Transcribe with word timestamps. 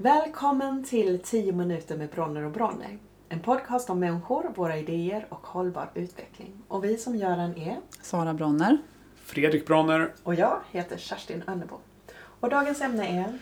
Välkommen 0.00 0.84
till 0.84 1.18
10 1.24 1.52
minuter 1.52 1.96
med 1.96 2.08
Bronner 2.08 2.42
och 2.42 2.52
Bronner. 2.52 2.98
En 3.28 3.40
podcast 3.40 3.90
om 3.90 4.00
människor, 4.00 4.52
våra 4.56 4.76
idéer 4.78 5.26
och 5.28 5.46
hållbar 5.46 5.90
utveckling. 5.94 6.62
Och 6.68 6.84
vi 6.84 6.96
som 6.96 7.16
gör 7.16 7.36
den 7.36 7.56
är 7.58 7.76
Sara 8.02 8.34
Bronner. 8.34 8.78
Fredrik 9.24 9.66
Bronner. 9.66 10.12
och 10.22 10.34
jag 10.34 10.60
heter 10.70 10.96
Kerstin 10.96 11.42
Önnebo. 11.46 11.74
Och 12.18 12.50
dagens 12.50 12.80
ämne 12.80 13.20
är 13.22 13.38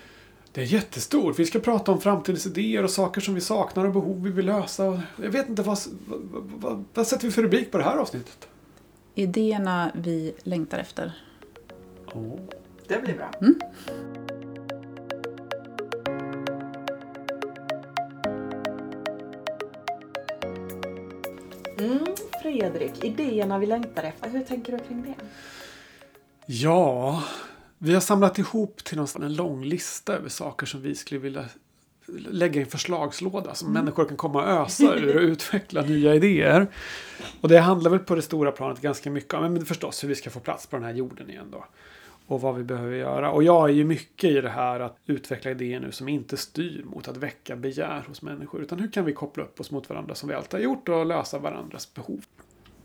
Det 0.53 0.61
är 0.61 0.65
jättestort. 0.65 1.39
Vi 1.39 1.47
ska 1.47 1.59
prata 1.59 1.93
om 1.93 2.01
framtidens 2.01 2.47
idéer 2.47 2.85
och 2.85 2.91
saker 2.91 3.21
som 3.21 3.35
vi 3.35 3.41
saknar 3.41 3.85
och 3.85 3.93
behov 3.93 4.23
vi 4.23 4.31
vill 4.31 4.47
lösa. 4.47 5.03
Jag 5.23 5.31
vet 5.31 5.49
inte, 5.49 5.63
vad, 5.63 5.79
vad, 6.07 6.21
vad, 6.61 6.85
vad 6.95 7.07
sätter 7.07 7.27
vi 7.27 7.33
för 7.33 7.43
rubrik 7.43 7.71
på 7.71 7.79
det 7.79 7.85
här 7.85 7.97
avsnittet? 7.97 8.49
Idéerna 9.15 9.93
vi 9.95 10.35
längtar 10.43 10.79
efter. 10.79 11.13
Oh. 12.15 12.39
Det 12.89 13.03
blir 13.03 13.15
bra. 13.15 13.31
Mm, 13.41 13.61
Fredrik, 22.71 23.05
idéerna 23.05 23.59
vi 23.59 23.67
längtar 23.67 24.03
efter. 24.03 24.31
Hur 24.31 24.41
tänker 24.41 24.73
du 24.73 24.79
kring 24.79 25.03
det? 25.03 25.25
Ja, 26.47 27.23
vi 27.79 27.95
har 27.95 28.01
samlat 28.01 28.39
ihop 28.39 28.85
till 28.85 28.97
någon, 28.97 29.23
en 29.23 29.35
lång 29.35 29.65
lista 29.65 30.15
över 30.15 30.29
saker 30.29 30.67
som 30.67 30.83
vi 30.83 30.95
skulle 30.95 31.21
vilja 31.21 31.45
lägga 32.31 32.61
i 32.61 32.65
en 32.65 32.71
förslagslåda 32.71 33.55
som 33.55 33.73
människor 33.73 34.05
kan 34.05 34.17
komma 34.17 34.43
och 34.43 34.49
ösa 34.49 34.95
ur 34.95 35.17
och 35.17 35.23
utveckla 35.23 35.83
nya 35.83 36.15
idéer. 36.15 36.67
Och 37.41 37.49
det 37.49 37.59
handlar 37.59 37.91
väl 37.91 38.01
på 38.01 38.15
det 38.15 38.23
stora 38.23 38.53
planet 38.53 38.81
ganska 38.81 39.11
mycket 39.11 39.35
om 39.35 39.53
men 39.53 39.67
förstås 39.67 40.05
hur 40.05 40.09
vi 40.09 40.15
ska 40.15 40.31
få 40.31 40.41
plats 40.41 40.67
på 40.67 40.77
den 40.77 40.85
här 40.85 40.95
jorden 40.95 41.31
igen 41.31 41.49
då. 41.53 41.65
Och 42.27 42.41
vad 42.41 42.55
vi 42.57 42.65
behöver 42.65 42.97
göra. 42.97 43.31
Och 43.31 43.43
jag 43.43 43.69
är 43.69 43.75
ju 43.75 43.85
mycket 43.85 44.31
i 44.31 44.41
det 44.41 44.51
här 44.51 44.81
att 44.81 44.99
utveckla 45.07 45.51
idéer 45.51 45.81
nu 45.81 45.93
som 45.93 46.09
inte 46.09 46.37
styr 46.37 46.85
mot 46.85 47.09
att 47.09 47.17
väcka 47.17 47.57
begär 47.57 48.05
hos 48.09 48.23
människor. 48.23 48.63
Utan 48.63 48.79
hur 48.79 48.91
kan 48.91 49.05
vi 49.05 49.13
koppla 49.13 49.45
upp 49.45 49.61
oss 49.61 49.71
mot 49.71 49.89
varandra 49.89 50.15
som 50.15 50.29
vi 50.29 50.35
alltid 50.35 50.61
har 50.61 50.65
gjort 50.65 50.89
och 50.89 51.07
lösa 51.07 51.39
varandras 51.39 51.95
behov. 51.95 52.25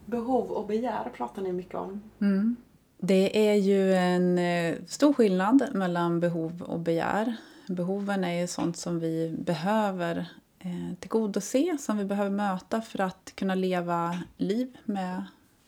Behov 0.06 0.52
och 0.52 0.68
begär 0.68 1.12
pratar 1.14 1.42
ni 1.42 1.54
mycket 1.54 1.76
om. 1.76 2.02
Mm. 2.20 2.56
Det 2.98 3.50
är 3.50 3.56
ju 3.56 3.94
en 3.94 4.38
eh, 4.38 4.76
stor 4.88 5.14
skillnad 5.14 5.68
mellan 5.74 6.20
behov 6.20 6.62
och 6.62 6.80
begär. 6.80 7.36
Behoven 7.68 8.24
är 8.24 8.42
ju 8.42 8.48
sånt 8.48 8.78
som 8.78 9.00
vi 9.00 9.36
behöver 9.38 10.18
eh, 10.60 10.98
tillgodose, 11.00 11.78
som 11.80 11.98
vi 11.98 12.06
behöver 12.06 12.30
möta 12.30 12.82
för 12.82 13.02
att 13.02 13.32
kunna 13.36 13.56
leva 13.56 14.20
liv 14.38 14.78
med 14.86 15.24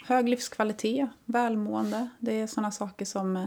hög 0.06 0.30
livskvalitet, 0.30 1.10
välmående. 1.26 2.10
Det 2.20 2.42
är 2.42 2.48
sådana 2.48 2.72
saker 2.72 3.06
som 3.06 3.38
eh, 3.38 3.46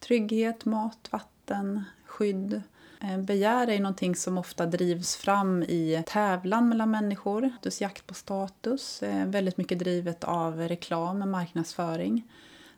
trygghet, 0.00 0.64
mat, 0.64 1.08
vatten, 1.10 1.84
skydd. 2.04 2.62
Eh, 3.00 3.18
Begär 3.18 3.70
är 3.70 3.78
någonting 3.78 4.16
som 4.16 4.38
ofta 4.38 4.66
drivs 4.66 5.16
fram 5.16 5.62
i 5.62 6.02
tävlan 6.06 6.68
mellan 6.68 6.90
människor. 6.90 7.50
Jakt 7.80 8.06
på 8.06 8.14
status, 8.14 9.02
eh, 9.02 9.26
väldigt 9.26 9.56
mycket 9.56 9.78
drivet 9.78 10.24
av 10.24 10.58
reklam 10.58 11.22
och 11.22 11.28
marknadsföring 11.28 12.32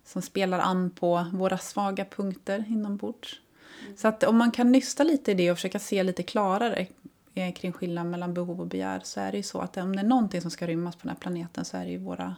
som 0.04 0.22
spelar 0.22 0.58
an 0.58 0.90
på 0.90 1.26
våra 1.32 1.58
svaga 1.58 2.04
punkter 2.04 2.64
inombords. 2.68 3.40
Så 3.96 4.08
att 4.08 4.24
om 4.24 4.36
man 4.36 4.50
kan 4.50 4.72
nysta 4.72 5.04
lite 5.04 5.30
i 5.30 5.34
det 5.34 5.50
och 5.50 5.56
försöka 5.56 5.78
se 5.78 6.02
lite 6.02 6.22
klarare 6.22 6.86
eh, 7.34 7.54
kring 7.54 7.72
skillnaden 7.72 8.10
mellan 8.10 8.34
behov 8.34 8.60
och 8.60 8.66
begär 8.66 9.00
så 9.04 9.20
är 9.20 9.30
det 9.30 9.36
ju 9.36 9.42
så 9.42 9.60
att 9.60 9.76
om 9.76 9.96
det 9.96 10.02
är 10.02 10.06
någonting 10.06 10.40
som 10.40 10.50
ska 10.50 10.66
rymmas 10.66 10.96
på 10.96 11.00
den 11.02 11.08
här 11.08 11.20
planeten 11.20 11.64
så 11.64 11.76
är 11.76 11.84
det 11.84 11.90
ju 11.90 11.98
våra, 11.98 12.36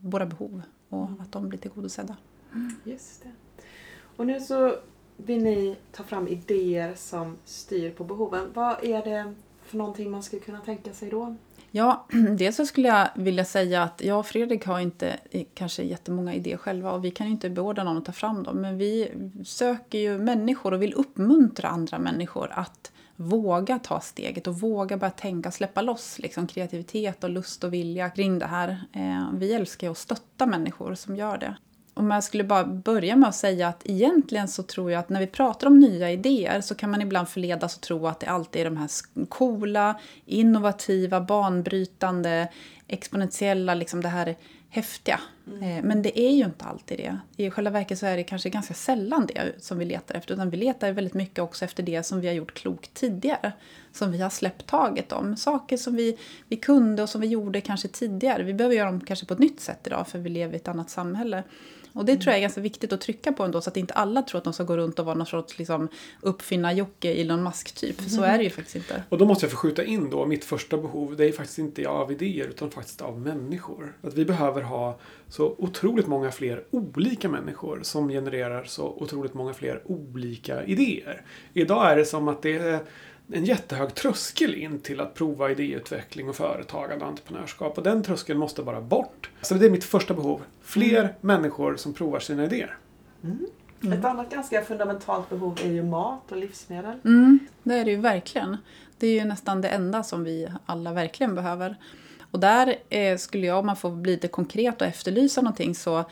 våra 0.00 0.26
behov 0.26 0.62
och 0.88 1.08
att 1.20 1.32
de 1.32 1.48
blir 1.48 1.58
tillgodosedda. 1.58 2.16
Just 2.84 3.22
det. 3.22 3.30
Och 4.16 4.26
nu 4.26 4.40
så 4.40 4.76
vill 5.26 5.42
ni 5.42 5.76
ta 5.92 6.02
fram 6.02 6.28
idéer 6.28 6.94
som 6.96 7.36
styr 7.44 7.90
på 7.90 8.04
behoven. 8.04 8.50
Vad 8.54 8.84
är 8.84 9.04
det 9.04 9.34
för 9.62 9.76
någonting 9.76 10.10
man 10.10 10.22
skulle 10.22 10.42
kunna 10.42 10.60
tänka 10.60 10.92
sig 10.92 11.10
då? 11.10 11.36
Ja, 11.70 12.06
dels 12.38 12.56
så 12.56 12.66
skulle 12.66 12.88
jag 12.88 13.08
vilja 13.14 13.44
säga 13.44 13.82
att 13.82 14.02
jag 14.04 14.18
och 14.18 14.26
Fredrik 14.26 14.66
har 14.66 14.80
inte 14.80 15.16
kanske 15.54 15.82
jättemånga 15.82 16.34
idéer 16.34 16.56
själva 16.56 16.92
och 16.92 17.04
vi 17.04 17.10
kan 17.10 17.26
ju 17.26 17.32
inte 17.32 17.50
beordra 17.50 17.84
någon 17.84 17.98
att 17.98 18.04
ta 18.04 18.12
fram 18.12 18.42
dem. 18.42 18.60
Men 18.60 18.78
vi 18.78 19.12
söker 19.44 19.98
ju 19.98 20.18
människor 20.18 20.74
och 20.74 20.82
vill 20.82 20.94
uppmuntra 20.94 21.68
andra 21.68 21.98
människor 21.98 22.52
att 22.52 22.92
våga 23.16 23.78
ta 23.78 24.00
steget 24.00 24.46
och 24.46 24.60
våga 24.60 24.96
börja 24.96 25.10
tänka, 25.10 25.50
släppa 25.50 25.82
loss 25.82 26.18
liksom, 26.18 26.46
kreativitet 26.46 27.24
och 27.24 27.30
lust 27.30 27.64
och 27.64 27.72
vilja 27.72 28.10
kring 28.10 28.38
det 28.38 28.46
här. 28.46 28.84
Eh, 28.92 29.30
vi 29.34 29.52
älskar 29.52 29.86
ju 29.86 29.90
att 29.90 29.98
stötta 29.98 30.46
människor 30.46 30.94
som 30.94 31.16
gör 31.16 31.38
det. 31.38 31.56
Om 31.94 32.10
jag 32.10 32.24
skulle 32.24 32.44
bara 32.44 32.64
börja 32.64 33.16
med 33.16 33.28
att 33.28 33.34
säga 33.34 33.68
att 33.68 33.82
egentligen 33.84 34.48
så 34.48 34.62
tror 34.62 34.90
jag 34.90 34.98
att 34.98 35.08
när 35.08 35.20
vi 35.20 35.26
pratar 35.26 35.66
om 35.66 35.78
nya 35.78 36.10
idéer 36.10 36.60
så 36.60 36.74
kan 36.74 36.90
man 36.90 37.02
ibland 37.02 37.28
förledas 37.28 37.76
att 37.76 37.82
tro 37.82 38.06
att 38.06 38.20
det 38.20 38.26
alltid 38.26 38.60
är 38.60 38.64
de 38.64 38.76
här 38.76 38.90
coola, 39.28 40.00
innovativa, 40.26 41.20
banbrytande, 41.20 42.48
exponentiella, 42.88 43.74
liksom 43.74 44.00
det 44.00 44.08
här 44.08 44.36
häftiga. 44.68 45.20
Eh, 45.52 45.84
Men 45.84 46.02
det 46.02 46.20
är 46.20 46.30
ju 46.30 46.44
inte 46.44 46.64
alltid 46.64 46.98
det. 46.98 47.18
I 47.36 47.50
själva 47.50 47.70
verket 47.70 47.98
så 47.98 48.06
är 48.06 48.16
det 48.16 48.22
kanske 48.22 48.50
ganska 48.50 48.74
sällan 48.74 49.26
det 49.26 49.52
som 49.58 49.78
vi 49.78 49.84
letar 49.84 50.14
efter. 50.14 50.34
Utan 50.34 50.50
vi 50.50 50.56
letar 50.56 50.92
väldigt 50.92 51.14
mycket 51.14 51.38
också 51.38 51.64
efter 51.64 51.82
det 51.82 52.02
som 52.02 52.20
vi 52.20 52.26
har 52.26 52.34
gjort 52.34 52.54
klokt 52.54 52.94
tidigare. 52.94 53.52
Som 53.92 54.12
vi 54.12 54.18
har 54.18 54.30
släppt 54.30 54.66
taget 54.66 55.12
om. 55.12 55.36
Saker 55.36 55.76
som 55.76 55.96
vi, 55.96 56.18
vi 56.48 56.56
kunde 56.56 57.02
och 57.02 57.08
som 57.08 57.20
vi 57.20 57.26
gjorde 57.26 57.60
kanske 57.60 57.88
tidigare. 57.88 58.42
Vi 58.42 58.54
behöver 58.54 58.76
göra 58.76 58.90
dem 58.90 59.00
kanske 59.00 59.26
på 59.26 59.34
ett 59.34 59.40
nytt 59.40 59.60
sätt 59.60 59.86
idag 59.86 60.08
för 60.08 60.18
vi 60.18 60.28
lever 60.28 60.52
i 60.54 60.56
ett 60.56 60.68
annat 60.68 60.90
samhälle. 60.90 61.42
Och 61.92 62.04
det 62.04 62.16
tror 62.16 62.26
jag 62.26 62.36
är 62.36 62.40
ganska 62.40 62.60
viktigt 62.60 62.92
att 62.92 63.00
trycka 63.00 63.32
på 63.32 63.42
ändå 63.44 63.60
så 63.60 63.70
att 63.70 63.76
inte 63.76 63.94
alla 63.94 64.22
tror 64.22 64.38
att 64.38 64.44
de 64.44 64.52
ska 64.52 64.64
gå 64.64 64.76
runt 64.76 64.98
och 64.98 65.06
vara 65.06 65.14
någon 65.14 65.26
sorts 65.26 65.58
liksom, 65.58 65.88
uppfinnar-Jocke, 66.20 67.14
Elon 67.14 67.42
Musk-typ. 67.42 68.00
För 68.00 68.10
så 68.10 68.22
är 68.22 68.38
det 68.38 68.44
ju 68.44 68.50
faktiskt 68.50 68.76
inte. 68.76 69.02
Och 69.08 69.18
då 69.18 69.24
måste 69.24 69.44
jag 69.44 69.50
få 69.50 69.56
skjuta 69.56 69.84
in 69.84 70.10
då 70.10 70.26
mitt 70.26 70.44
första 70.44 70.76
behov. 70.76 71.16
Det 71.16 71.24
är 71.24 71.32
faktiskt 71.32 71.58
inte 71.58 71.88
av 71.88 72.12
idéer 72.12 72.46
utan 72.46 72.70
faktiskt 72.70 73.00
av 73.00 73.20
människor. 73.20 73.96
Att 74.02 74.14
vi 74.14 74.24
behöver 74.24 74.62
ha 74.62 74.98
så 75.28 75.39
otroligt 75.44 76.06
många 76.06 76.30
fler 76.30 76.64
olika 76.70 77.28
människor 77.28 77.80
som 77.82 78.08
genererar 78.08 78.64
så 78.64 78.88
otroligt 78.88 79.34
många 79.34 79.54
fler 79.54 79.82
olika 79.84 80.64
idéer. 80.64 81.22
Idag 81.52 81.92
är 81.92 81.96
det 81.96 82.04
som 82.04 82.28
att 82.28 82.42
det 82.42 82.58
är 82.58 82.80
en 83.32 83.44
jättehög 83.44 83.94
tröskel 83.94 84.54
in 84.54 84.80
till 84.80 85.00
att 85.00 85.14
prova 85.14 85.50
idéutveckling 85.50 86.28
och 86.28 86.36
företagande 86.36 87.04
och 87.04 87.10
entreprenörskap. 87.10 87.78
Och 87.78 87.84
den 87.84 88.02
tröskeln 88.02 88.38
måste 88.38 88.62
bara 88.62 88.80
bort. 88.80 89.30
Så 89.40 89.54
det 89.54 89.66
är 89.66 89.70
mitt 89.70 89.84
första 89.84 90.14
behov. 90.14 90.42
Fler 90.62 91.14
människor 91.20 91.76
som 91.76 91.92
provar 91.92 92.20
sina 92.20 92.44
idéer. 92.44 92.76
Ett 93.92 94.04
annat 94.04 94.30
ganska 94.30 94.62
fundamentalt 94.62 95.30
behov 95.30 95.58
är 95.64 95.70
ju 95.70 95.82
mat 95.82 96.32
och 96.32 96.36
livsmedel. 96.36 96.98
Mm, 97.04 97.38
det 97.62 97.74
är 97.74 97.84
det 97.84 97.90
ju 97.90 97.96
verkligen. 97.96 98.56
Det 98.98 99.06
är 99.06 99.14
ju 99.14 99.24
nästan 99.24 99.60
det 99.60 99.68
enda 99.68 100.02
som 100.02 100.24
vi 100.24 100.48
alla 100.66 100.92
verkligen 100.92 101.34
behöver. 101.34 101.76
Och 102.30 102.40
där 102.40 102.76
eh, 102.88 103.16
skulle 103.16 103.46
jag, 103.46 103.58
om 103.58 103.66
man 103.66 103.76
får 103.76 103.90
bli 103.90 104.12
lite 104.12 104.28
konkret 104.28 104.80
och 104.80 104.86
efterlysa 104.86 105.40
någonting, 105.40 105.74
så 105.74 106.04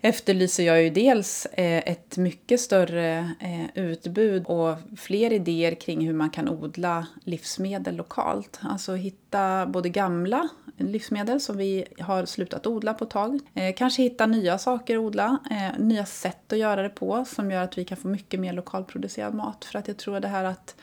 efterlyser 0.00 0.62
jag 0.62 0.82
ju 0.82 0.90
dels 0.90 1.46
eh, 1.46 1.92
ett 1.92 2.16
mycket 2.16 2.60
större 2.60 3.30
eh, 3.40 3.82
utbud 3.84 4.44
och 4.46 4.76
fler 4.96 5.32
idéer 5.32 5.74
kring 5.74 6.06
hur 6.06 6.14
man 6.14 6.30
kan 6.30 6.48
odla 6.48 7.06
livsmedel 7.24 7.96
lokalt. 7.96 8.60
Alltså 8.62 8.94
hitta 8.94 9.66
både 9.66 9.88
gamla 9.88 10.48
livsmedel 10.76 11.40
som 11.40 11.56
vi 11.56 11.84
har 12.00 12.26
slutat 12.26 12.66
odla 12.66 12.94
på 12.94 13.04
ett 13.04 13.10
tag. 13.10 13.40
Eh, 13.54 13.74
kanske 13.74 14.02
hitta 14.02 14.26
nya 14.26 14.58
saker 14.58 14.96
att 14.96 15.02
odla, 15.02 15.38
nya 15.78 16.06
sätt 16.06 16.52
att 16.52 16.58
göra 16.58 16.82
det 16.82 16.88
på 16.88 17.24
som 17.24 17.50
gör 17.50 17.62
att 17.62 17.78
vi 17.78 17.84
kan 17.84 17.96
få 17.96 18.08
mycket 18.08 18.40
mer 18.40 18.52
lokalproducerad 18.52 19.34
mat. 19.34 19.64
För 19.64 19.78
att 19.78 19.88
jag 19.88 19.96
tror 19.96 20.20
det 20.20 20.28
här 20.28 20.44
att 20.44 20.76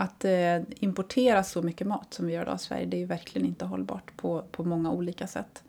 att 0.00 0.24
eh, 0.24 0.56
importera 0.70 1.44
så 1.44 1.62
mycket 1.62 1.86
mat 1.86 2.14
som 2.14 2.26
vi 2.26 2.32
gör 2.32 2.42
idag 2.42 2.56
i 2.56 2.58
Sverige, 2.58 2.86
det 2.86 2.96
är 2.96 2.98
ju 2.98 3.06
verkligen 3.06 3.46
inte 3.46 3.64
hållbart 3.64 4.16
på, 4.16 4.44
på 4.50 4.64
många 4.64 4.90
olika 4.90 5.26
sätt. 5.26 5.62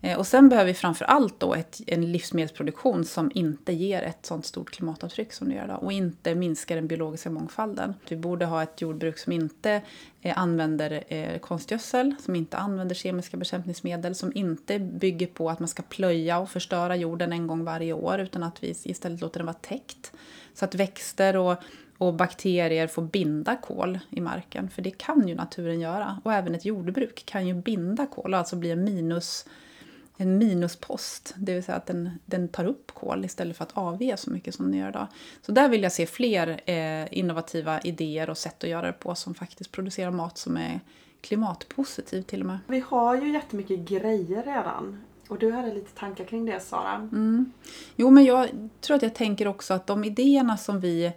Eh, 0.00 0.18
och 0.18 0.26
sen 0.26 0.48
behöver 0.48 0.66
vi 0.66 0.74
framför 0.74 1.04
allt 1.04 1.40
då 1.40 1.54
ett, 1.54 1.80
en 1.86 2.12
livsmedelsproduktion 2.12 3.04
som 3.04 3.30
inte 3.34 3.72
ger 3.72 4.02
ett 4.02 4.26
sånt 4.26 4.46
stort 4.46 4.70
klimatavtryck 4.70 5.32
som 5.32 5.48
det 5.48 5.54
gör 5.54 5.64
idag 5.64 5.82
och 5.82 5.92
inte 5.92 6.34
minskar 6.34 6.76
den 6.76 6.86
biologiska 6.86 7.30
mångfalden. 7.30 7.94
Vi 8.08 8.16
borde 8.16 8.44
ha 8.44 8.62
ett 8.62 8.80
jordbruk 8.80 9.18
som 9.18 9.32
inte 9.32 9.82
eh, 10.20 10.38
använder 10.38 11.04
eh, 11.08 11.38
konstgödsel, 11.38 12.14
som 12.20 12.36
inte 12.36 12.56
använder 12.56 12.94
kemiska 12.94 13.36
bekämpningsmedel, 13.36 14.14
som 14.14 14.32
inte 14.34 14.78
bygger 14.78 15.26
på 15.26 15.50
att 15.50 15.58
man 15.58 15.68
ska 15.68 15.82
plöja 15.82 16.38
och 16.38 16.50
förstöra 16.50 16.96
jorden 16.96 17.32
en 17.32 17.46
gång 17.46 17.64
varje 17.64 17.92
år 17.92 18.20
utan 18.20 18.42
att 18.42 18.64
vi 18.64 18.74
istället 18.84 19.20
låter 19.20 19.38
den 19.38 19.46
vara 19.46 19.56
täckt. 19.60 20.12
Så 20.54 20.64
att 20.64 20.74
växter 20.74 21.36
och 21.36 21.56
och 22.02 22.14
bakterier 22.14 22.86
får 22.86 23.02
binda 23.02 23.56
kol 23.56 23.98
i 24.10 24.20
marken. 24.20 24.70
För 24.70 24.82
det 24.82 24.90
kan 24.90 25.28
ju 25.28 25.34
naturen 25.34 25.80
göra. 25.80 26.20
Och 26.24 26.32
även 26.32 26.54
ett 26.54 26.64
jordbruk 26.64 27.22
kan 27.26 27.46
ju 27.46 27.54
binda 27.54 28.06
kol 28.06 28.34
alltså 28.34 28.56
bli 28.56 28.70
en, 28.70 28.84
minus, 28.84 29.46
en 30.16 30.38
minuspost. 30.38 31.34
Det 31.36 31.54
vill 31.54 31.64
säga 31.64 31.76
att 31.76 31.86
den, 31.86 32.10
den 32.24 32.48
tar 32.48 32.64
upp 32.64 32.92
kol 32.94 33.24
istället 33.24 33.56
för 33.56 33.64
att 33.64 33.76
avge 33.76 34.16
så 34.16 34.30
mycket 34.30 34.54
som 34.54 34.70
den 34.70 34.80
gör 34.80 34.88
idag. 34.88 35.06
Så 35.42 35.52
där 35.52 35.68
vill 35.68 35.82
jag 35.82 35.92
se 35.92 36.06
fler 36.06 36.60
eh, 36.66 37.18
innovativa 37.18 37.80
idéer 37.80 38.30
och 38.30 38.38
sätt 38.38 38.64
att 38.64 38.70
göra 38.70 38.86
det 38.86 38.92
på 38.92 39.14
som 39.14 39.34
faktiskt 39.34 39.72
producerar 39.72 40.10
mat 40.10 40.38
som 40.38 40.56
är 40.56 40.80
klimatpositiv 41.20 42.22
till 42.22 42.40
och 42.40 42.46
med. 42.46 42.58
Vi 42.66 42.80
har 42.80 43.14
ju 43.14 43.32
jättemycket 43.32 43.78
grejer 43.78 44.42
redan. 44.42 45.00
Och 45.28 45.38
du 45.38 45.52
hade 45.52 45.74
lite 45.74 45.90
tankar 45.90 46.24
kring 46.24 46.46
det 46.46 46.60
Sara. 46.60 46.94
Mm. 46.94 47.52
Jo, 47.96 48.10
men 48.10 48.24
jag 48.24 48.48
tror 48.80 48.96
att 48.96 49.02
jag 49.02 49.14
tänker 49.14 49.48
också 49.48 49.74
att 49.74 49.86
de 49.86 50.04
idéerna 50.04 50.56
som 50.56 50.80
vi 50.80 51.12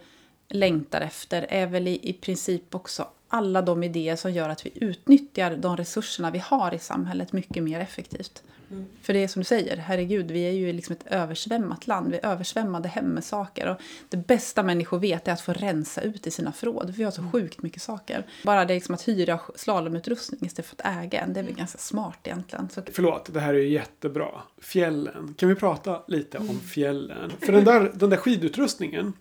längtar 0.56 1.02
efter 1.02 1.46
är 1.50 1.68
väl 1.68 1.88
i, 1.88 2.10
i 2.10 2.14
princip 2.14 2.76
också 2.76 3.08
alla 3.28 3.62
de 3.62 3.84
idéer 3.84 4.16
som 4.16 4.32
gör 4.32 4.50
att 4.50 4.66
vi 4.66 4.72
utnyttjar 4.76 5.56
de 5.56 5.78
resurserna 5.78 6.32
vi 6.32 6.40
har 6.40 6.74
i 6.74 6.80
samhället 6.80 7.34
mycket 7.34 7.64
mer 7.64 7.80
effektivt. 7.80 8.44
Mm. 8.72 8.86
För 9.02 9.14
det 9.14 9.24
är 9.24 9.28
som 9.28 9.40
du 9.40 9.44
säger, 9.44 9.78
herregud, 9.78 10.32
vi 10.32 10.48
är 10.48 10.52
ju 10.52 10.74
liksom 10.74 10.96
ett 10.96 11.08
översvämmat 11.08 11.88
land. 11.88 12.12
Vi 12.12 12.18
är 12.18 12.26
översvämmade 12.26 12.88
hem 12.88 13.06
med 13.06 13.24
saker. 13.24 13.68
Och 13.68 13.82
det 14.10 14.18
bästa 14.18 14.64
människor 14.64 15.00
vet 15.00 15.28
är 15.28 15.32
att 15.32 15.42
få 15.42 15.54
rensa 15.54 16.02
ut 16.02 16.28
i 16.28 16.32
sina 16.32 16.52
förråd. 16.52 16.86
För 16.86 16.94
vi 16.94 17.04
har 17.04 17.12
så 17.12 17.22
mm. 17.22 17.32
sjukt 17.32 17.62
mycket 17.62 17.82
saker. 17.82 18.26
Bara 18.44 18.66
det 18.66 18.74
liksom 18.74 18.96
att 18.96 19.08
hyra 19.08 19.40
slalomutrustning 19.56 20.46
istället 20.46 20.66
för 20.66 20.76
att 20.80 21.04
äga 21.04 21.22
en, 21.22 21.34
det 21.34 21.40
är 21.40 21.44
väl 21.44 21.52
mm. 21.52 21.58
ganska 21.58 21.78
smart 21.78 22.20
egentligen. 22.24 22.70
Så... 22.70 22.82
Förlåt, 22.94 23.34
det 23.34 23.40
här 23.40 23.54
är 23.54 23.60
jättebra. 23.60 24.30
Fjällen. 24.62 25.36
Kan 25.38 25.50
vi 25.50 25.56
prata 25.56 26.04
lite 26.08 26.38
om 26.38 26.60
fjällen? 26.60 27.32
För 27.40 27.52
den 27.52 27.64
där, 27.64 27.92
den 27.96 28.10
där 28.10 28.18
skidutrustningen, 28.18 29.14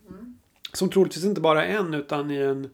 som 0.76 0.90
troligtvis 0.90 1.24
inte 1.24 1.40
bara 1.40 1.64
en 1.64 1.94
utan 1.94 2.30
i 2.30 2.36
en 2.36 2.70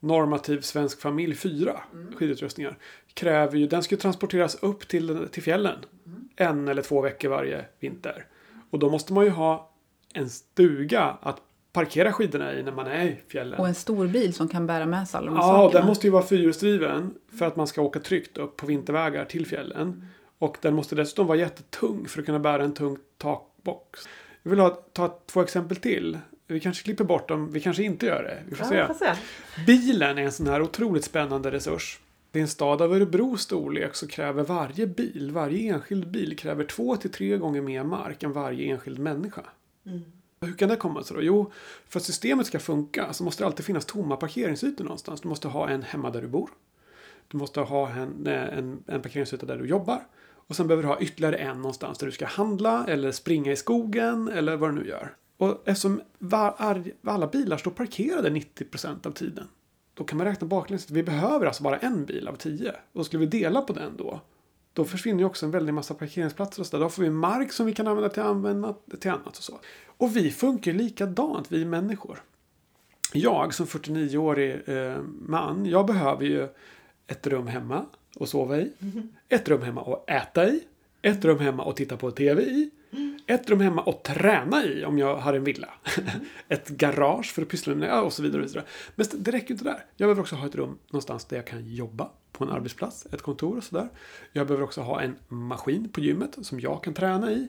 normativ 0.00 0.60
svensk 0.60 1.00
familj, 1.00 1.34
fyra 1.34 1.80
mm. 1.92 2.12
skidutrustningar. 2.16 2.78
Kräver 3.14 3.58
ju, 3.58 3.66
den 3.66 3.82
ska 3.82 3.94
ju 3.94 4.00
transporteras 4.00 4.54
upp 4.62 4.88
till, 4.88 5.28
till 5.32 5.42
fjällen. 5.42 5.78
Mm. 6.06 6.28
En 6.36 6.68
eller 6.68 6.82
två 6.82 7.00
veckor 7.00 7.28
varje 7.28 7.64
vinter. 7.80 8.26
Och 8.70 8.78
då 8.78 8.90
måste 8.90 9.12
man 9.12 9.24
ju 9.24 9.30
ha 9.30 9.72
en 10.14 10.30
stuga 10.30 11.16
att 11.20 11.40
parkera 11.72 12.12
skidorna 12.12 12.54
i 12.54 12.62
när 12.62 12.72
man 12.72 12.86
är 12.86 13.04
i 13.04 13.16
fjällen. 13.28 13.60
Och 13.60 13.68
en 13.68 13.74
stor 13.74 14.06
bil 14.06 14.34
som 14.34 14.48
kan 14.48 14.66
bära 14.66 14.86
med 14.86 15.08
sig 15.08 15.18
alla 15.18 15.26
de 15.26 15.36
Ja, 15.36 15.42
sakerna. 15.42 15.80
den 15.80 15.88
måste 15.88 16.06
ju 16.06 16.10
vara 16.10 16.22
fyrhjulsdriven 16.22 17.14
för 17.38 17.46
att 17.46 17.56
man 17.56 17.66
ska 17.66 17.82
åka 17.82 18.00
tryggt 18.00 18.38
upp 18.38 18.56
på 18.56 18.66
vintervägar 18.66 19.24
till 19.24 19.46
fjällen. 19.46 19.82
Mm. 19.82 20.04
Och 20.38 20.56
den 20.60 20.74
måste 20.74 20.94
dessutom 20.94 21.26
vara 21.26 21.38
jättetung 21.38 22.08
för 22.08 22.20
att 22.20 22.26
kunna 22.26 22.38
bära 22.38 22.64
en 22.64 22.74
tung 22.74 22.98
takbox. 23.18 24.08
Jag 24.42 24.50
vill 24.50 24.60
ha, 24.60 24.70
ta 24.70 25.18
två 25.26 25.42
exempel 25.42 25.76
till. 25.76 26.18
Vi 26.52 26.60
kanske 26.60 26.84
klipper 26.84 27.04
bort 27.04 27.28
dem, 27.28 27.52
vi 27.52 27.60
kanske 27.60 27.82
inte 27.82 28.06
gör 28.06 28.22
det. 28.22 28.42
Vi 28.48 28.56
får, 28.56 28.76
ja, 28.76 28.94
se. 28.94 28.94
se. 28.94 29.14
Bilen 29.66 30.18
är 30.18 30.22
en 30.22 30.32
sån 30.32 30.46
här 30.46 30.62
otroligt 30.62 31.04
spännande 31.04 31.50
resurs. 31.50 32.00
I 32.32 32.40
en 32.40 32.48
stad 32.48 32.82
av 32.82 32.94
Örebros 32.94 33.42
storlek 33.42 33.94
så 33.94 34.08
kräver 34.08 34.44
varje 34.44 34.86
bil, 34.86 35.30
varje 35.32 35.74
enskild 35.74 36.10
bil 36.10 36.36
kräver 36.38 36.64
två 36.64 36.96
till 36.96 37.10
tre 37.10 37.36
gånger 37.36 37.60
mer 37.60 37.84
mark 37.84 38.22
än 38.22 38.32
varje 38.32 38.72
enskild 38.72 38.98
människa. 38.98 39.42
Mm. 39.86 40.02
Hur 40.40 40.52
kan 40.52 40.68
det 40.68 40.76
komma 40.76 41.02
sig 41.02 41.16
då? 41.16 41.22
Jo, 41.22 41.52
för 41.88 42.00
att 42.00 42.04
systemet 42.04 42.46
ska 42.46 42.58
funka 42.58 43.12
så 43.12 43.24
måste 43.24 43.42
det 43.42 43.46
alltid 43.46 43.64
finnas 43.66 43.84
tomma 43.84 44.16
parkeringsytor 44.16 44.84
någonstans. 44.84 45.20
Du 45.20 45.28
måste 45.28 45.48
ha 45.48 45.68
en 45.68 45.82
hemma 45.82 46.10
där 46.10 46.22
du 46.22 46.28
bor. 46.28 46.50
Du 47.28 47.36
måste 47.38 47.60
ha 47.60 47.90
en, 47.90 48.26
en, 48.26 48.84
en 48.86 49.02
parkeringsyta 49.02 49.46
där 49.46 49.58
du 49.58 49.66
jobbar. 49.66 50.06
Och 50.46 50.56
sen 50.56 50.66
behöver 50.66 50.82
du 50.82 50.88
ha 50.88 51.00
ytterligare 51.00 51.36
en 51.36 51.56
någonstans 51.56 51.98
där 51.98 52.06
du 52.06 52.12
ska 52.12 52.26
handla 52.26 52.84
eller 52.88 53.12
springa 53.12 53.52
i 53.52 53.56
skogen 53.56 54.28
eller 54.28 54.56
vad 54.56 54.70
du 54.70 54.74
nu 54.74 54.88
gör. 54.88 55.14
Och 55.42 55.62
eftersom 55.64 56.02
var, 56.18 56.54
alla 57.04 57.26
bilar 57.26 57.56
står 57.56 57.70
parkerade 57.70 58.30
90% 58.30 59.06
av 59.06 59.10
tiden. 59.10 59.48
Då 59.94 60.04
kan 60.04 60.18
man 60.18 60.26
räkna 60.26 60.46
baklänges. 60.46 60.90
Vi 60.90 61.02
behöver 61.02 61.46
alltså 61.46 61.62
bara 61.62 61.78
en 61.78 62.04
bil 62.04 62.28
av 62.28 62.36
tio. 62.36 62.74
Och 62.92 63.06
skulle 63.06 63.20
vi 63.20 63.26
dela 63.26 63.60
på 63.60 63.72
den 63.72 63.96
då. 63.96 64.20
Då 64.72 64.84
försvinner 64.84 65.18
ju 65.18 65.24
också 65.24 65.46
en 65.46 65.52
väldig 65.52 65.74
massa 65.74 65.94
parkeringsplatser 65.94 66.62
och 66.62 66.66
så 66.66 66.76
där. 66.76 66.84
Då 66.84 66.90
får 66.90 67.02
vi 67.02 67.10
mark 67.10 67.52
som 67.52 67.66
vi 67.66 67.72
kan 67.74 67.86
använda 67.86 68.08
till, 68.08 68.22
använda 68.22 68.74
till 69.00 69.10
annat 69.10 69.38
och 69.38 69.44
så. 69.44 69.58
Och 69.86 70.16
vi 70.16 70.30
funkar 70.30 70.72
likadant, 70.72 71.52
vi 71.52 71.64
människor. 71.64 72.22
Jag 73.12 73.54
som 73.54 73.66
49-årig 73.66 74.68
eh, 74.68 75.02
man, 75.28 75.66
jag 75.66 75.86
behöver 75.86 76.24
ju 76.24 76.48
ett 77.06 77.26
rum 77.26 77.46
hemma 77.46 77.86
att 78.20 78.28
sova 78.28 78.56
i. 78.56 78.72
Ett 79.28 79.48
rum 79.48 79.62
hemma 79.62 79.80
att 79.80 80.10
äta 80.10 80.48
i. 80.48 80.64
Ett 81.02 81.24
rum 81.24 81.38
hemma 81.38 81.70
att 81.70 81.76
titta 81.76 81.96
på 81.96 82.10
TV 82.10 82.42
i. 82.42 82.70
Ett 83.26 83.50
rum 83.50 83.60
hemma 83.60 83.82
att 83.82 84.04
träna 84.04 84.64
i 84.64 84.84
om 84.84 84.98
jag 84.98 85.16
har 85.16 85.34
en 85.34 85.44
villa. 85.44 85.68
ett 86.48 86.68
garage 86.68 87.32
för 87.32 87.42
att 87.42 87.48
pyssla 87.48 87.74
med 87.74 88.00
och 88.00 88.12
så 88.12 88.22
vidare. 88.22 88.42
Och 88.42 88.50
så 88.50 88.54
vidare. 88.54 88.68
Men 88.94 89.06
det 89.12 89.30
räcker 89.30 89.50
inte 89.50 89.64
där. 89.64 89.84
Jag 89.96 90.06
behöver 90.06 90.20
också 90.20 90.36
ha 90.36 90.46
ett 90.46 90.54
rum 90.54 90.78
någonstans 90.90 91.24
där 91.24 91.36
jag 91.36 91.46
kan 91.46 91.74
jobba 91.74 92.10
på 92.32 92.44
en 92.44 92.50
arbetsplats, 92.50 93.06
ett 93.12 93.22
kontor 93.22 93.56
och 93.56 93.64
sådär. 93.64 93.88
Jag 94.32 94.46
behöver 94.46 94.64
också 94.64 94.80
ha 94.80 95.00
en 95.00 95.16
maskin 95.28 95.88
på 95.88 96.00
gymmet 96.00 96.38
som 96.42 96.60
jag 96.60 96.84
kan 96.84 96.94
träna 96.94 97.32
i. 97.32 97.48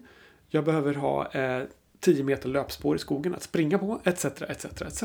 Jag 0.49 0.65
behöver 0.65 0.93
ha 0.93 1.31
eh, 1.31 1.63
10 1.99 2.23
meter 2.23 2.49
löpspår 2.49 2.95
i 2.95 2.99
skogen 2.99 3.35
att 3.35 3.43
springa 3.43 3.79
på, 3.79 4.01
etc. 4.03 4.25
etc, 4.25 4.65
etc. 4.65 5.03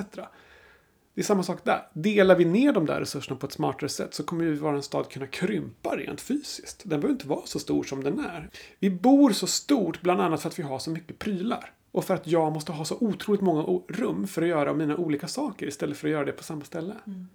Det 1.18 1.22
är 1.22 1.24
samma 1.24 1.42
sak 1.42 1.64
där. 1.64 1.88
Delar 1.92 2.36
vi 2.36 2.44
ner 2.44 2.72
de 2.72 2.86
där 2.86 3.00
resurserna 3.00 3.36
på 3.36 3.46
ett 3.46 3.52
smartare 3.52 3.88
sätt 3.88 4.14
så 4.14 4.22
kommer 4.22 4.44
ju 4.44 4.54
vår 4.54 4.80
stad 4.80 5.08
kunna 5.10 5.26
krympa 5.26 5.96
rent 5.96 6.20
fysiskt. 6.20 6.82
Den 6.84 7.00
behöver 7.00 7.12
inte 7.12 7.28
vara 7.28 7.46
så 7.46 7.58
stor 7.58 7.84
som 7.84 8.04
den 8.04 8.18
är. 8.18 8.50
Vi 8.78 8.90
bor 8.90 9.30
så 9.30 9.46
stort 9.46 10.00
bland 10.00 10.20
annat 10.20 10.42
för 10.42 10.48
att 10.48 10.58
vi 10.58 10.62
har 10.62 10.78
så 10.78 10.90
mycket 10.90 11.18
prylar. 11.18 11.72
Och 11.92 12.04
för 12.04 12.14
att 12.14 12.26
jag 12.26 12.52
måste 12.52 12.72
ha 12.72 12.84
så 12.84 12.96
otroligt 13.00 13.40
många 13.40 13.62
rum 13.88 14.26
för 14.26 14.42
att 14.42 14.48
göra 14.48 14.74
mina 14.74 14.96
olika 14.96 15.28
saker 15.28 15.66
istället 15.66 15.98
för 15.98 16.08
att 16.08 16.12
göra 16.12 16.24
det 16.24 16.32
på 16.32 16.42
samma 16.44 16.64
ställe. 16.64 16.94
Mm. 17.06 17.28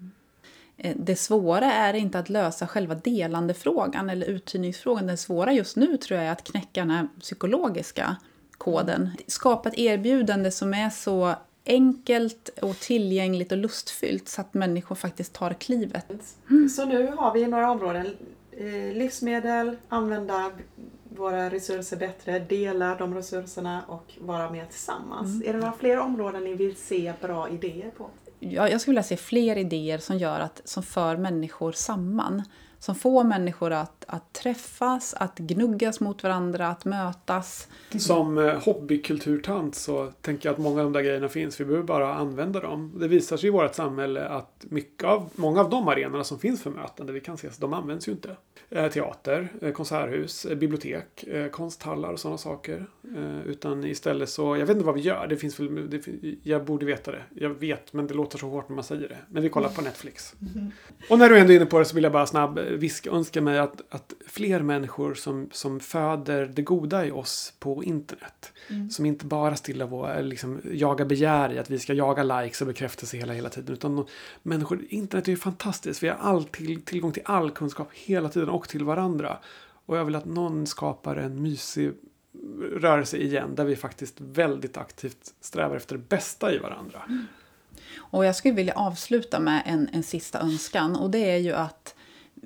Eh, 0.78 0.96
det 1.00 1.16
svåra 1.16 1.74
är 1.74 1.94
inte 1.94 2.20
att 2.20 2.30
lösa 2.30 2.68
själva 2.68 2.96
delandefrågan 2.96 4.10
eller 4.10 4.28
uthyrningsfrågan. 4.28 5.08
Det 5.08 5.18
svåra 5.18 5.54
just 5.54 5.76
nu 5.76 5.98
tror 5.98 6.20
jag 6.20 6.28
är 6.28 6.32
att 6.32 6.44
knäcka 6.44 6.82
den 6.82 6.92
här 6.92 7.08
psykologiska 7.20 8.16
koden. 8.58 9.10
Skapa 9.28 9.70
ett 9.70 9.78
erbjudande 9.78 10.52
som 10.52 10.74
är 10.74 10.90
så 10.90 11.36
enkelt 11.66 12.50
och 12.62 12.80
tillgängligt 12.80 13.52
och 13.52 13.58
lustfyllt 13.58 14.30
så 14.30 14.42
att 14.42 14.54
människor 14.54 14.96
faktiskt 14.96 15.34
tar 15.34 15.54
klivet. 15.54 16.12
Mm. 16.50 16.70
Så 16.70 16.86
nu 16.86 17.08
har 17.08 17.34
vi 17.34 17.48
några 17.48 17.72
områden. 17.72 18.06
Eh, 18.52 18.98
livsmedel, 18.98 19.78
använda 19.90 20.52
våra 21.10 21.50
resurser 21.50 21.98
bättre, 21.98 22.40
dela 22.40 22.96
de 22.96 23.16
resurserna 23.16 23.84
och 23.88 24.14
vara 24.20 24.50
mer 24.50 24.66
tillsammans. 24.66 25.30
Mm. 25.30 25.50
Är 25.50 25.54
det 25.54 25.60
några 25.60 25.74
fler 25.74 26.00
områden 26.00 26.44
ni 26.44 26.54
vill 26.54 26.76
se 26.76 27.14
bra 27.22 27.50
idéer 27.50 27.92
på? 27.98 28.10
Ja, 28.40 28.70
jag 28.70 28.82
skulle 28.82 28.92
vilja 28.92 29.04
se 29.04 29.18
fler 29.18 29.58
idéer 29.58 29.98
som 29.98 30.18
gör 30.18 30.40
att, 30.40 30.62
som 30.66 30.84
för 30.84 31.18
människor 31.18 31.72
samman 31.72 32.44
som 32.84 32.96
får 32.96 33.24
människor 33.24 33.72
att, 33.72 34.03
att 34.08 34.34
träffas, 34.34 35.14
att 35.14 35.38
gnuggas 35.38 36.00
mot 36.00 36.24
varandra, 36.24 36.68
att 36.68 36.86
mötas. 36.86 37.68
Som 37.98 38.38
eh, 38.38 38.64
hobbykulturtant 38.64 39.76
så 39.76 40.12
tänker 40.22 40.50
jag 40.50 40.54
att 40.54 40.60
många 40.60 40.80
av 40.80 40.84
de 40.84 40.94
där 40.94 41.02
grejerna 41.02 41.30
finns. 41.30 41.60
Vi 41.60 41.66
behöver 41.66 41.88
bara 41.88 42.14
använda 42.14 42.60
dem. 42.60 42.92
Det 43.00 43.08
visar 43.08 43.38
sig 43.38 43.48
i 43.48 43.52
vårt 43.52 43.76
samhälle 43.76 44.26
att 44.26 44.66
mycket 44.70 45.04
av, 45.04 45.30
många 45.36 45.62
av 45.62 45.70
de 45.70 45.88
arenorna 45.88 46.24
som 46.24 46.40
finns 46.40 46.62
för 46.62 46.70
möten, 46.70 47.14
vi 47.14 47.20
kan 47.20 47.38
se, 47.38 47.50
de 47.60 47.74
används 47.74 48.08
ju 48.08 48.12
inte. 48.12 48.36
Eh, 48.70 48.92
teater, 48.92 49.50
eh, 49.62 49.72
konserthus, 49.72 50.48
bibliotek, 50.56 51.26
konsthallar 51.52 52.14
och 52.14 52.20
sådana 52.20 52.38
saker. 52.38 52.86
Utan 53.46 53.84
istället 53.84 54.30
så, 54.30 54.58
jag 54.58 54.66
vet 54.66 54.76
inte 54.76 54.86
vad 54.86 54.96
vi 54.96 55.02
gör. 55.02 55.28
Det 55.28 55.38
finns 55.38 55.60
väl, 55.60 55.90
det, 55.90 56.08
jag 56.44 56.66
borde 56.66 56.86
veta 56.86 57.12
det. 57.12 57.22
Jag 57.36 57.50
vet, 57.50 57.94
men 57.94 58.08
det 58.08 58.14
låter 58.14 58.38
så 58.38 58.50
hårt 58.50 58.70
när 58.70 58.76
man 58.76 58.84
säger 58.84 59.10
det. 59.10 59.18
Men 59.30 59.44
vi 59.44 59.50
kollar 59.50 59.70
på 59.70 59.82
Netflix. 59.82 60.36
Mm. 60.56 60.72
Och 61.10 61.20
när 61.20 61.30
du 61.30 61.40
ändå 61.40 61.54
är 61.54 61.56
inne 61.56 61.66
på 61.66 61.80
det 61.80 61.86
så 61.86 61.96
vill 61.96 62.04
jag 62.04 62.14
bara 62.14 62.26
snabb 62.26 62.60
viska, 62.60 63.12
önska 63.12 63.42
mig 63.42 63.60
att, 63.60 63.82
att 63.90 64.03
fler 64.28 64.60
människor 64.60 65.14
som, 65.14 65.50
som 65.52 65.80
föder 65.80 66.46
det 66.46 66.62
goda 66.62 67.06
i 67.06 67.12
oss 67.12 67.54
på 67.60 67.84
internet. 67.84 68.54
Mm. 68.70 68.90
Som 68.90 69.06
inte 69.06 69.26
bara 69.26 69.56
stillar 69.56 69.86
vår, 69.86 70.22
liksom, 70.22 70.62
jagar 70.72 71.06
begär 71.06 71.54
i 71.54 71.60
att 71.60 71.70
vi 71.70 71.80
ska 71.80 71.94
jaga 71.94 72.24
likes 72.24 72.62
och 72.62 72.68
bekräftelse 72.68 73.18
hela, 73.18 73.34
hela 73.34 73.50
tiden. 73.50 73.74
Utan 73.74 74.06
människor, 74.44 74.86
internet 74.90 75.28
är 75.28 75.32
ju 75.32 75.38
fantastiskt. 75.38 76.04
Vi 76.04 76.08
har 76.08 76.16
all 76.16 76.44
till, 76.44 76.82
tillgång 76.82 77.12
till 77.12 77.24
all 77.26 77.52
kunskap 77.52 77.90
hela 77.94 78.30
tiden 78.30 78.50
och 78.50 78.70
till 78.70 78.84
varandra. 78.84 79.38
Och 79.86 79.98
jag 79.98 80.06
vill 80.06 80.16
att 80.16 80.26
någon 80.26 80.68
skapar 80.68 81.16
en 81.16 81.42
mysig 81.42 81.94
rörelse 82.76 83.18
igen 83.18 83.56
där 83.56 83.66
vi 83.66 83.76
faktiskt 83.76 84.22
väldigt 84.22 84.78
aktivt 84.78 85.34
strävar 85.42 85.76
efter 85.76 85.96
det 85.96 86.04
bästa 86.10 86.54
i 86.54 86.58
varandra. 86.58 87.02
Mm. 87.08 87.26
Och 87.98 88.26
jag 88.26 88.36
skulle 88.36 88.54
vilja 88.54 88.74
avsluta 88.74 89.40
med 89.40 89.64
en, 89.66 89.90
en 89.94 90.04
sista 90.04 90.40
önskan 90.40 90.96
och 90.96 91.10
det 91.12 91.32
är 91.32 91.38
ju 91.38 91.54
att 91.54 91.96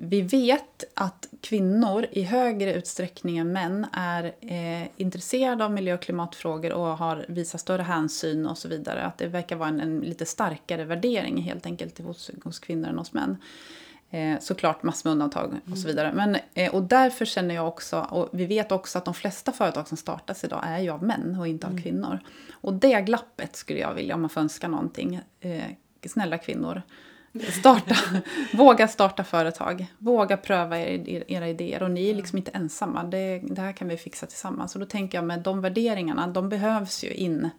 vi 0.00 0.22
vet 0.22 0.84
att 0.94 1.28
kvinnor 1.40 2.06
i 2.10 2.22
högre 2.22 2.74
utsträckning 2.74 3.38
än 3.38 3.52
män 3.52 3.86
är 3.92 4.24
eh, 4.40 4.88
intresserade 4.96 5.64
av 5.64 5.72
miljö 5.72 5.94
och 5.94 6.02
klimatfrågor 6.02 6.72
och 6.72 6.98
har 6.98 7.24
visat 7.28 7.60
större 7.60 7.82
hänsyn 7.82 8.46
och 8.46 8.58
så 8.58 8.68
vidare. 8.68 9.02
Att 9.04 9.18
det 9.18 9.26
verkar 9.26 9.56
vara 9.56 9.68
en, 9.68 9.80
en 9.80 10.00
lite 10.00 10.26
starkare 10.26 10.84
värdering 10.84 11.42
helt 11.42 11.66
enkelt 11.66 11.98
hos, 11.98 12.30
hos 12.44 12.58
kvinnor 12.58 12.88
än 12.88 12.98
hos 12.98 13.12
män. 13.12 13.36
Eh, 14.10 14.38
såklart 14.40 14.82
massor 14.82 15.08
med 15.08 15.12
undantag 15.12 15.60
och 15.70 15.78
så 15.78 15.84
mm. 15.84 15.86
vidare. 15.86 16.12
Men, 16.14 16.36
eh, 16.54 16.74
och 16.74 16.82
därför 16.82 17.24
känner 17.24 17.54
jag 17.54 17.68
också, 17.68 18.00
och 18.10 18.28
vi 18.32 18.46
vet 18.46 18.72
också 18.72 18.98
att 18.98 19.04
de 19.04 19.14
flesta 19.14 19.52
företag 19.52 19.88
som 19.88 19.96
startas 19.96 20.44
idag 20.44 20.60
är 20.64 20.78
ju 20.78 20.90
av 20.90 21.02
män 21.02 21.36
och 21.40 21.48
inte 21.48 21.66
av 21.66 21.72
mm. 21.72 21.82
kvinnor. 21.82 22.18
Och 22.52 22.74
det 22.74 23.02
glappet 23.02 23.56
skulle 23.56 23.80
jag 23.80 23.94
vilja, 23.94 24.14
om 24.14 24.20
man 24.20 24.30
får 24.30 24.40
önska 24.40 24.68
någonting, 24.68 25.20
eh, 25.40 25.62
snälla 26.06 26.38
kvinnor, 26.38 26.82
Starta, 27.50 27.96
våga 28.52 28.88
starta 28.88 29.24
företag. 29.24 29.86
Våga 29.98 30.36
pröva 30.36 30.78
er, 30.78 31.24
era 31.28 31.48
idéer. 31.48 31.82
Och 31.82 31.90
ni 31.90 32.10
är 32.10 32.14
liksom 32.14 32.38
inte 32.38 32.50
ensamma. 32.50 33.04
Det, 33.04 33.38
det 33.38 33.60
här 33.60 33.72
kan 33.72 33.88
vi 33.88 33.96
fixa 33.96 34.26
tillsammans. 34.26 34.74
Och 34.74 34.80
då 34.80 34.86
tänker 34.86 35.18
jag 35.18 35.24
med 35.24 35.40
de 35.40 35.60
värderingarna, 35.60 36.26
de 36.26 36.48
behövs 36.48 37.04
ju 37.04 37.14
in 37.14 37.50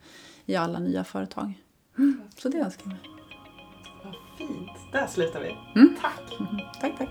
i 0.45 0.55
alla 0.55 0.79
nya 0.79 1.03
företag. 1.03 1.53
Mm. 1.97 2.21
Så 2.37 2.49
det 2.49 2.57
önskar 2.57 2.83
jag 2.83 2.89
mig. 2.89 2.99
Vad 4.03 4.15
fint. 4.37 4.91
Där 4.91 5.07
slutar 5.07 5.39
vi. 5.39 5.79
Mm. 5.79 5.95
Tack. 6.01 6.39
Mm. 6.39 6.61
Tack, 6.81 6.97
tack. 6.97 7.09